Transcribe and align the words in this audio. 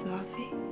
suave. 0.00 0.69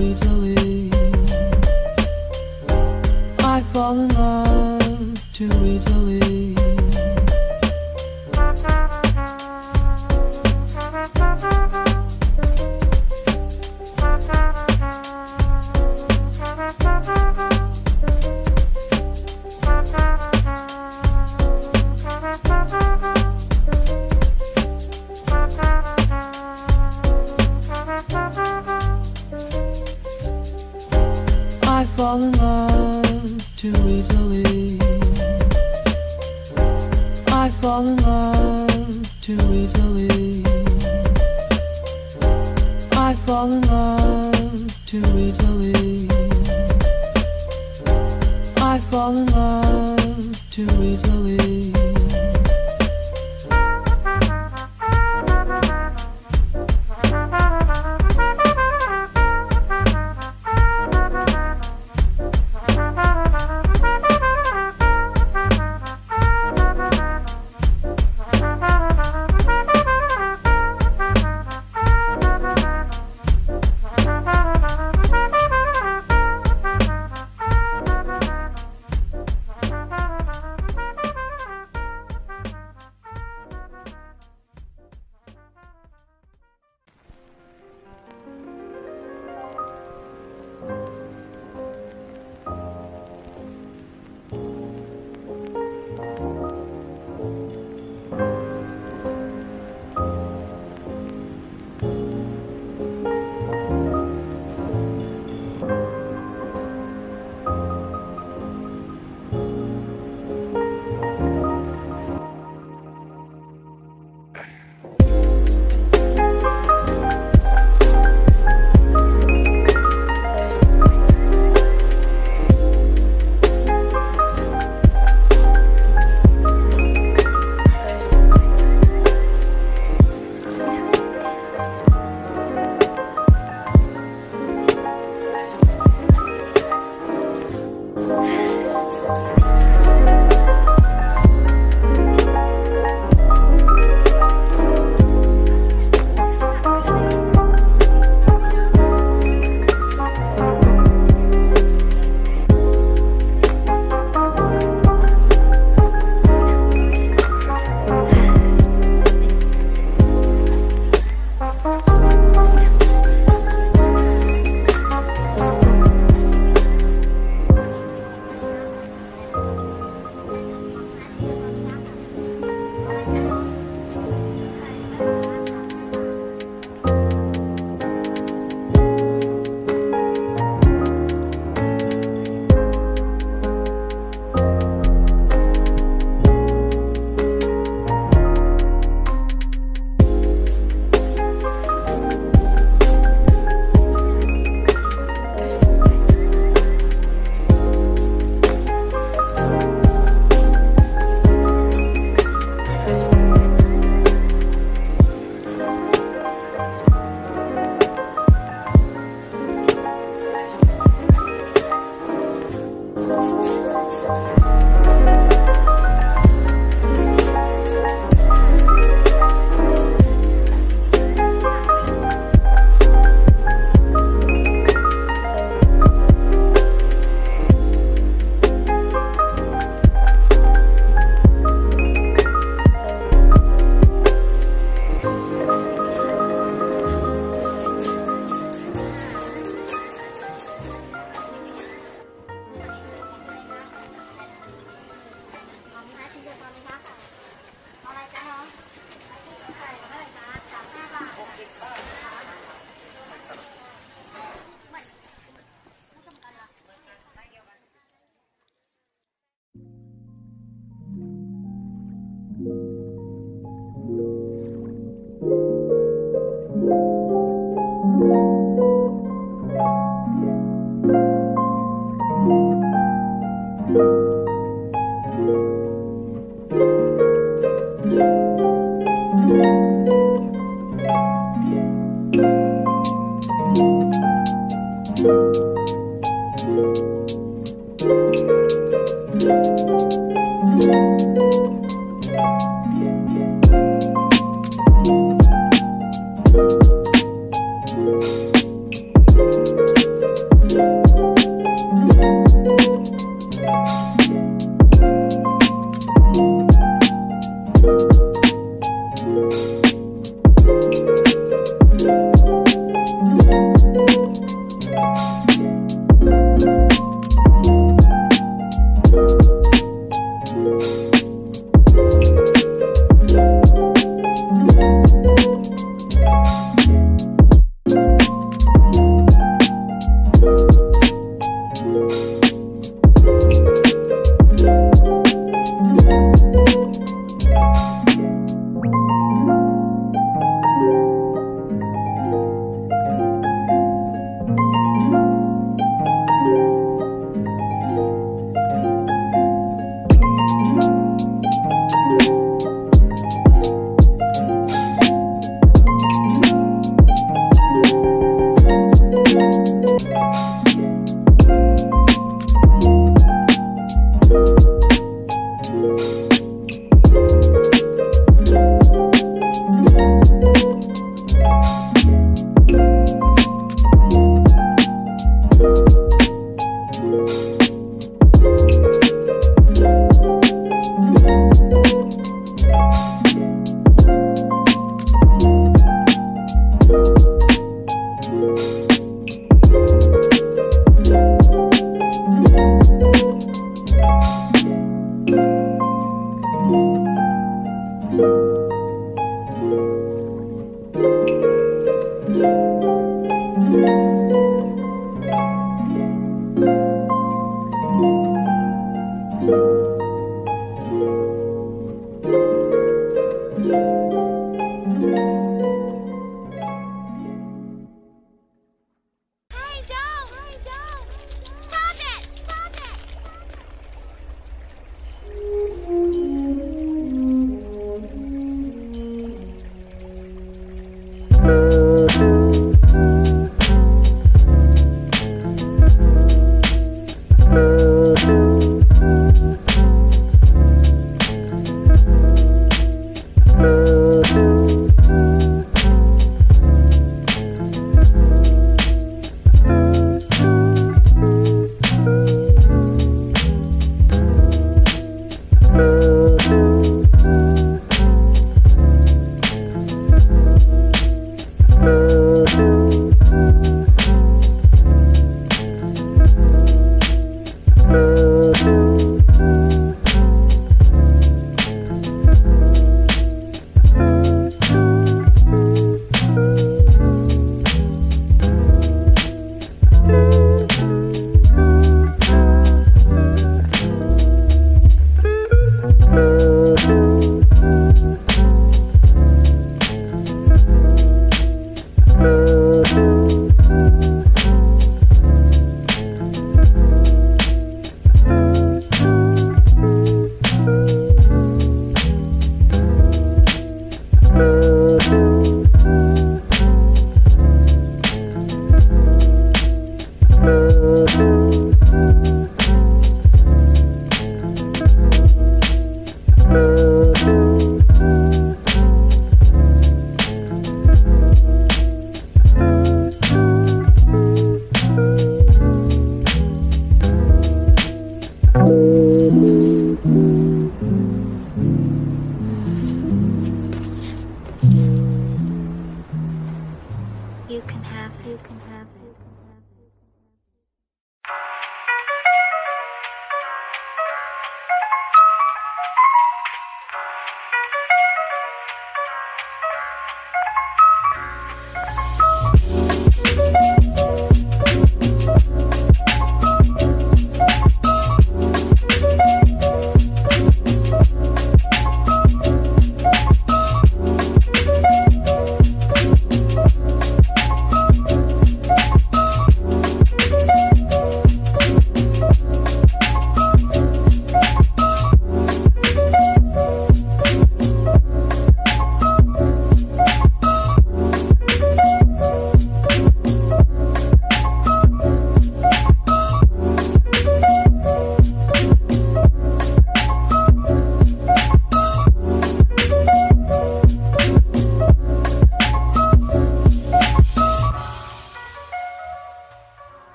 Easily. 0.00 0.59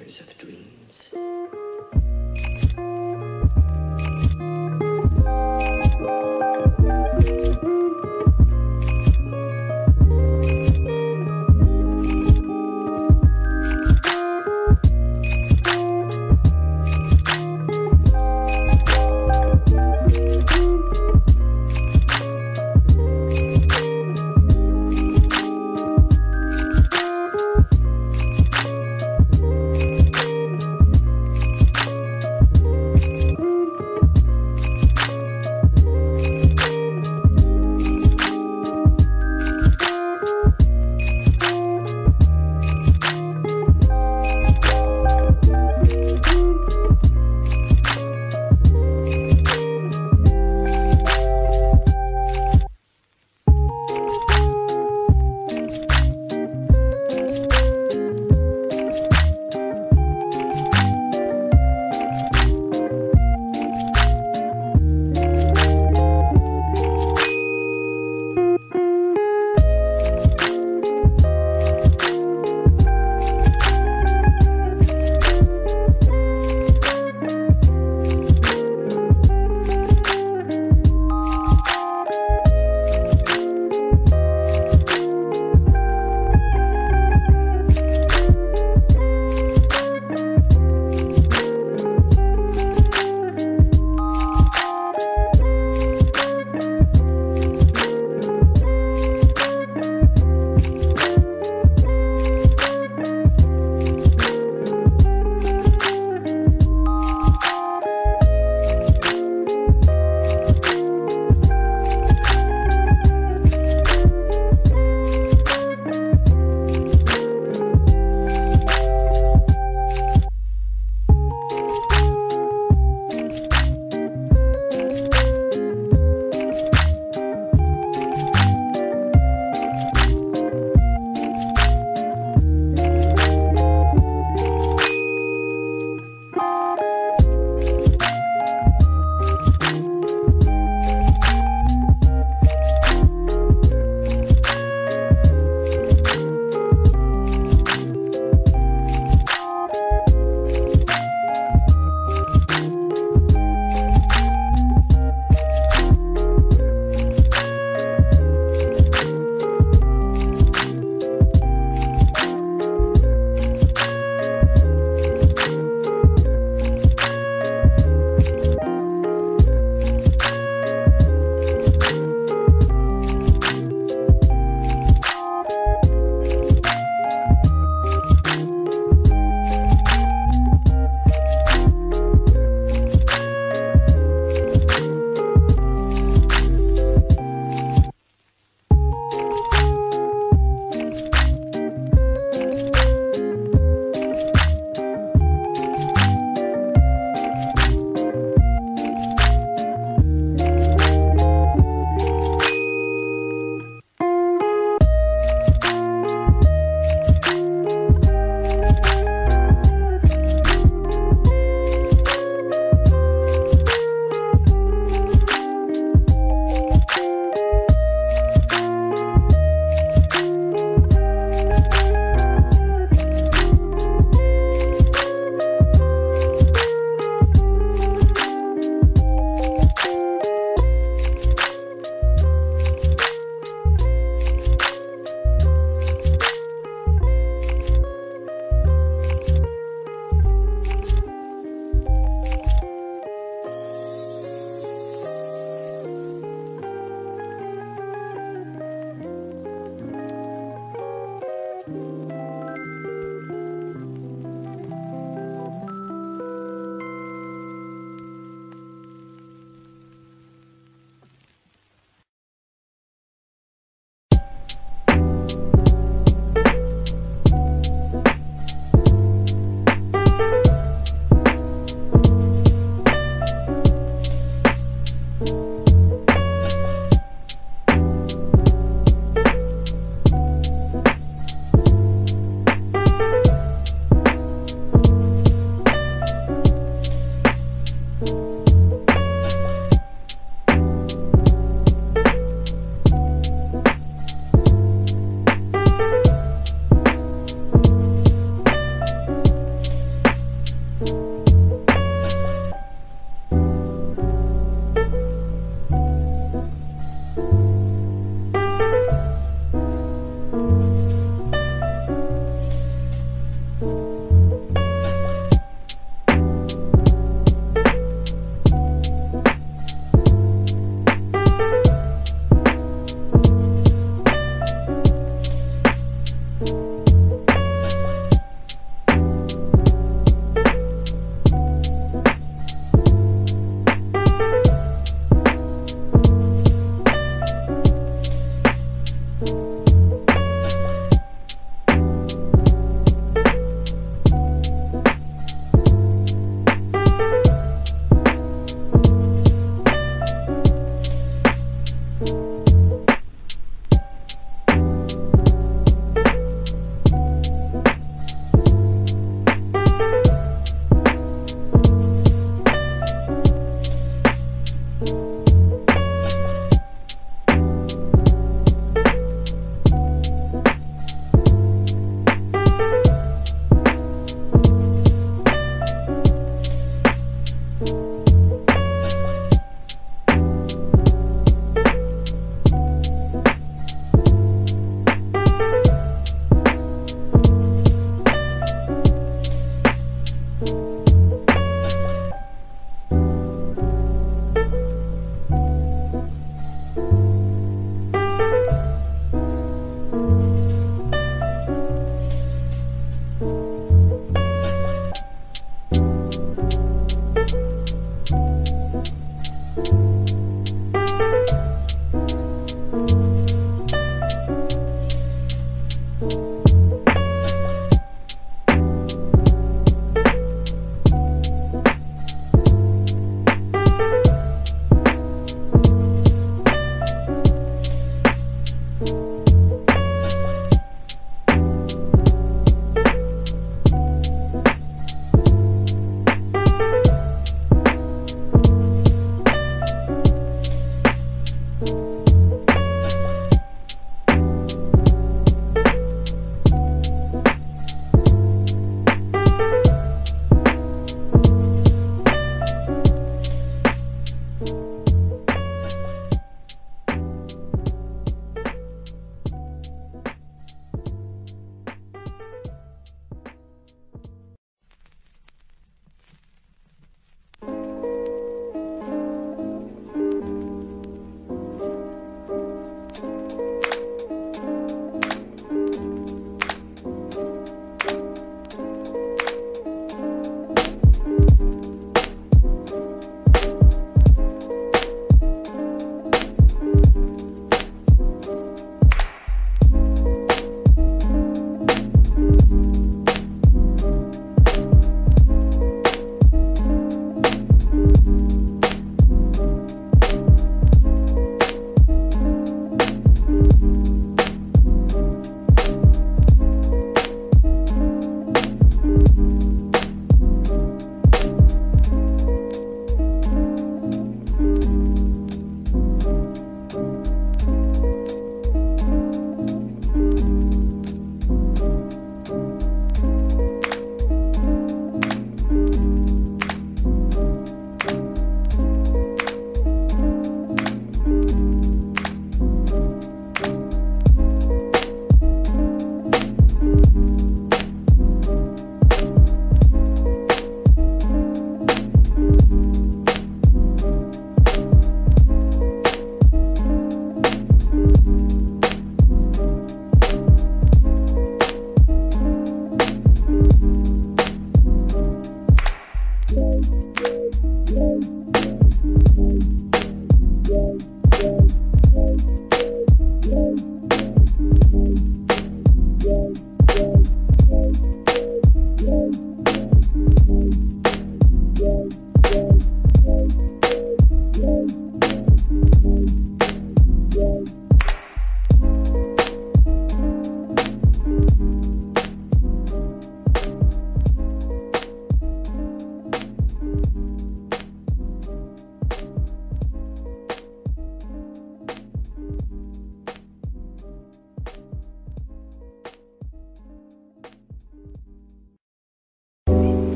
rumors 0.00 0.20
of 0.20 0.39